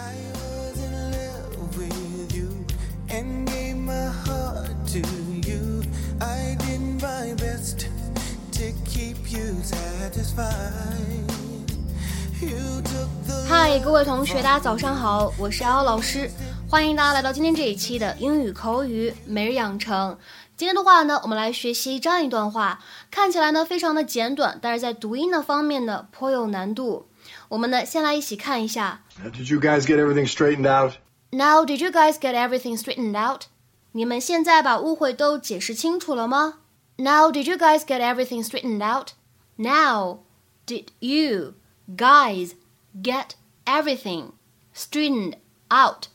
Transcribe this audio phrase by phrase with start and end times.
[0.00, 2.48] I was in love with you
[3.10, 5.00] and gave my heart to
[5.46, 5.82] you.
[6.18, 7.86] I did my best
[8.52, 10.54] to keep you satisfied.
[13.46, 16.30] 嗨，各位同学，大家早上好，我是瑶老师，
[16.66, 20.16] 欢迎大家来到今天这一期的英语口语每日养成。
[20.56, 22.78] 今天的话呢，我们来学习这样一段话，
[23.10, 27.09] 看起来呢非常的简短，但是在读音的方面呢颇有难度。
[27.49, 29.03] 我们呢先来一起看一下。
[29.21, 30.95] Now, did you guys get everything straightened out?
[31.31, 33.43] Now, did you guys get everything straightened out?
[33.91, 36.59] 你们现在把误会都解释清楚了吗？
[36.97, 39.09] Now, did you guys get everything straightened out?
[39.57, 40.19] Now,
[40.65, 41.55] did you
[41.87, 42.53] guys
[42.93, 43.31] get
[43.65, 44.31] everything
[44.73, 45.35] straightened
[45.69, 46.07] out?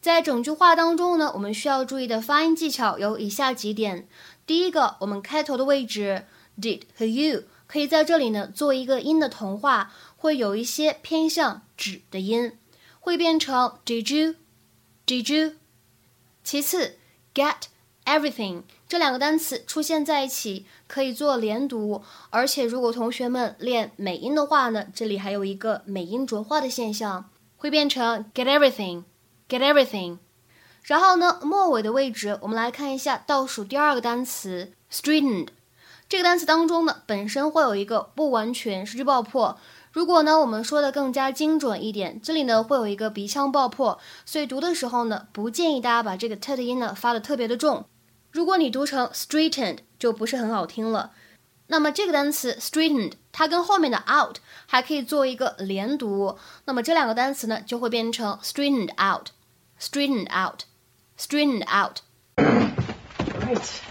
[0.00, 4.08] 在整句话当中呢，我们需要注意的发音技巧有以下几点。
[4.46, 6.24] 第一个，我们开头的位置
[6.60, 12.55] did 和 you 可以在这里呢做一个音的同化， 会有一些偏向指的音，
[12.99, 14.35] 会变成 did you
[15.07, 15.53] did you。
[16.43, 16.99] 其次
[17.33, 17.55] ，get
[18.05, 27.27] everything 这两个单词出现在一起可以做连读，而且如果同学们练美音的话呢，这里还有一个美音浊化的现象，
[27.57, 29.05] 会变成 get everything
[29.49, 30.19] get everything。
[30.83, 35.47] 然后呢，末尾的位置我们来看一下倒数第二个单词 straightened。
[36.07, 39.57] 这个单词当中呢，本身会有一个不完全失去爆破。
[39.91, 47.85] 如果呢，我们说的更加精准一点，这里呢会有一个鼻腔爆破，所以读的时候呢，不建议大家把这个 t 的音呢发的特别的重。
[48.31, 51.11] 如果你读成 straightened，就不是很好听了。
[51.67, 61.97] 那么这个单词 straightened，它跟后面的 out 还可以做一个连读，那么这两个单词呢就会变成 straightened out，straightened out，straightened out。
[62.37, 63.81] Right.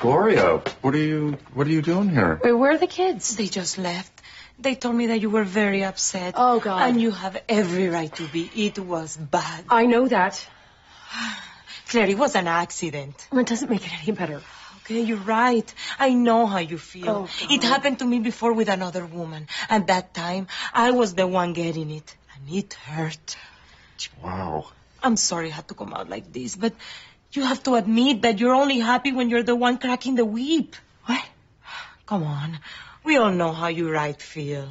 [0.00, 2.38] Gloria, what are you what are you doing here?
[2.42, 3.36] Wait, where are the kids?
[3.36, 4.08] They just left.
[4.60, 6.34] They told me that you were very upset.
[6.36, 6.82] Oh, God.
[6.82, 8.50] And you have every right to be.
[8.54, 9.64] It was bad.
[9.68, 10.46] I know that.
[11.88, 13.26] Claire, it was an accident.
[13.32, 14.40] It doesn't make it any better.
[14.84, 15.74] Okay, you're right.
[15.98, 17.08] I know how you feel.
[17.08, 19.48] Oh, it happened to me before with another woman.
[19.68, 22.16] And that time, I was the one getting it.
[22.34, 23.36] And it hurt.
[24.22, 24.66] Wow.
[25.02, 26.74] I'm sorry it had to come out like this, but
[27.32, 30.76] you have to admit that you're only happy when you're the one cracking the whip.
[31.06, 31.24] What?
[32.06, 32.58] Come on.
[33.04, 34.68] We all know how you right feel.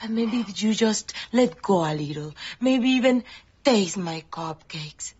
[0.00, 3.24] But maybe if you just let go a little, maybe even
[3.64, 5.14] taste my cupcakes.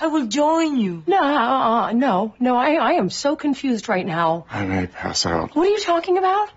[0.00, 1.02] I will join you.
[1.06, 2.56] No, uh, no, no.
[2.56, 4.46] I, I am so confused right now.
[4.50, 5.54] I may pass out.
[5.54, 6.50] What are you talking about?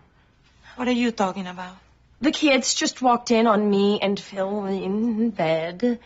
[0.76, 1.78] What are you talking about?
[2.22, 6.00] The kids just walked in on me and Phil in bed,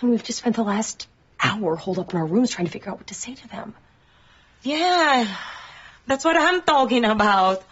[0.00, 1.08] and we've just spent the last
[1.42, 3.74] hour holed up in our rooms trying to figure out what to say to them.
[4.62, 5.26] Yeah,
[6.06, 7.64] that's what I'm talking about.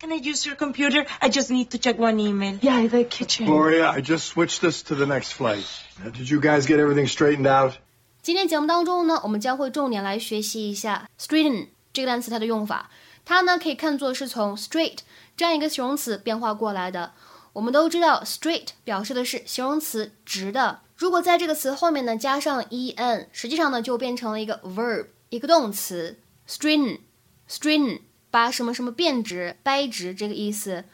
[0.00, 1.06] Can I use your computer?
[1.20, 2.58] I just need to check one email.
[2.60, 3.46] Yeah, the kitchen.
[3.46, 5.64] Gloria, I just switched us to the next flight.
[6.02, 7.74] Now, did you guys get everything straightened out?
[8.22, 12.90] 今天节目当中呢，我们将会重点来学习一下 straighten 这个单词它的用法。
[13.24, 14.98] 它呢可以看作是从 straight
[15.36, 17.12] 这样一个形容词变化过来的。
[17.54, 26.18] 我们都知道 straight 表示的是形容词直的，如果在这个词后面呢加上 en，实际上呢就变成了一个 verb 一个动词
[26.48, 26.98] straighten
[27.48, 28.00] straighten
[28.31, 30.85] 把什么什么变直掰直这个意思。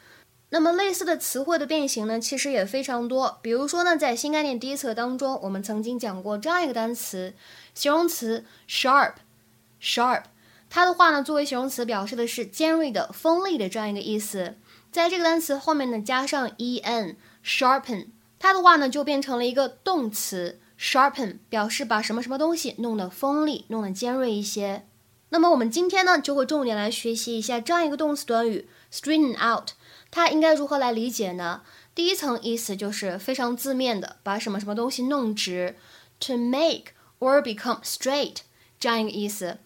[0.50, 3.38] 那么类似的词汇的变形呢，其实也非常多。
[3.42, 7.34] 比如说呢，在新概念第一册当中，我们曾经讲过这样一个单词，
[7.74, 10.22] 形容词 sharp，sharp，
[10.70, 14.54] 它的话呢，作为形容词表示的是尖锐的、锋利的这样一个意思。
[14.92, 18.06] 在这个单词后面呢，加上 en，sharpen，
[18.38, 24.86] 它的话呢就变成了一个动词 sharpen，表示把什么什么东西弄得锋利、弄得尖锐一些。
[25.30, 29.70] 那么我们今天呢，就会重点来学习一下这样一个动词短语 straighten out。
[30.10, 31.62] 它应该如何来理解呢？
[31.94, 35.76] 第一层意思就是非常字面的，把什么什么东西弄直
[36.20, 38.36] ，to make or become straight
[38.78, 39.58] 这样一个意思。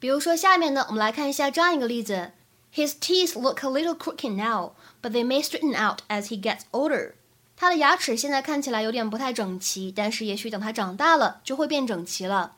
[0.00, 2.32] 比如说下面呢，我们来看一下这样一个例子
[2.74, 7.12] ：His teeth look a little crooked now, but they may straighten out as he gets older。
[7.56, 12.56] 他的牙齿现在看起来有点不太整齐，但是也许等他长大了就会变整齐了。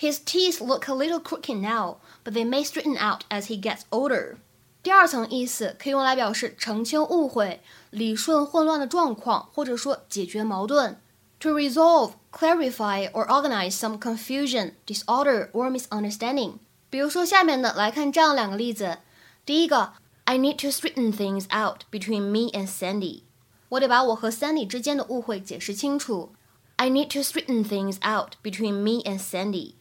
[0.00, 3.80] His teeth look a little crooked now, but they may straighten out as he gets
[3.90, 4.36] older。
[4.80, 7.60] 第二层意思可以用来表示澄清误会、
[7.90, 11.00] 理顺混乱的状况，或者说解决矛盾。
[11.40, 16.54] To resolve, clarify, or organize some confusion, disorder, or misunderstanding。
[16.90, 18.98] 比如说下面呢，来看这样两个例子。
[19.44, 23.22] 第一个，I need to straighten things out between me and Sandy。
[23.70, 26.32] 我得把我和 Sandy 之间的误会解释清楚。
[26.76, 29.74] I need to straighten things out between me and Sandy。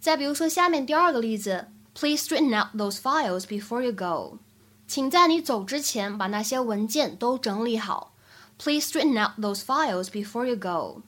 [0.00, 4.38] 再比如说下面第二个例子，Please straighten out those files before you go。
[4.86, 8.14] 请在你走之前把那些文件都整理好。
[8.58, 11.02] Please straighten out those files before you go。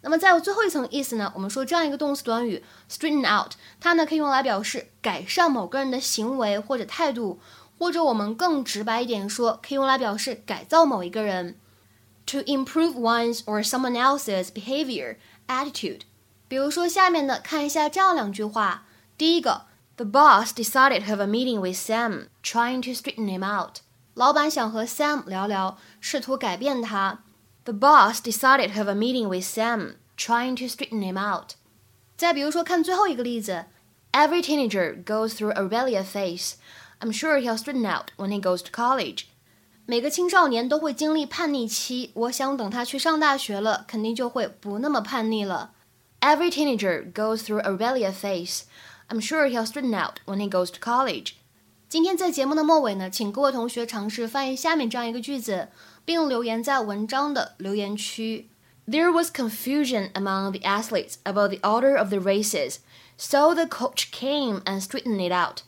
[0.00, 1.32] 那么再有最后一层意思呢？
[1.34, 7.40] 我们说这样一个动词短语 straighten out，它呢可以用来表示改善某个人的行为或者态度，
[7.78, 11.56] 或者我们更直白一点说，可以用来表示改造某一个人。
[12.26, 16.02] To improve one's or someone else's behavior, attitude。
[16.52, 18.84] 比如说下面的，看一下这样两句话。
[19.16, 23.80] 第一个，The boss decided to have a meeting with Sam, trying to straighten him out。
[24.14, 27.24] 老板想和 Sam 聊聊，试图改变他。
[27.64, 31.52] The boss decided to have a meeting with Sam, trying to straighten him out。
[32.16, 33.66] 再比如说，看最后一个例子，
[34.12, 36.54] Every teenager goes through a rebellious phase.
[37.00, 39.24] I'm sure he'll straighten out when he goes to college.
[39.84, 45.72] 每个青少年都会经历叛逆期，我想等他去上大学了，肯定就会不那么叛逆了。
[46.22, 48.64] Every teenager goes through a rebellious phase.
[49.08, 51.34] I'm sure he'll straighten out when he goes to college.
[51.88, 55.68] 今天在节目的末尾呢，请各位同学尝试翻译下面这样一个句子，
[56.04, 58.50] 并留言在文章的留言区。
[58.86, 62.78] There was confusion among the athletes about the order of the races,
[63.16, 65.62] so the coach came and straightened it out.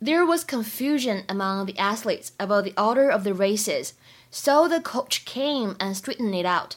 [0.00, 3.92] There was confusion among the athletes about the order of the races,
[4.30, 6.76] so the coach came and straightened it out.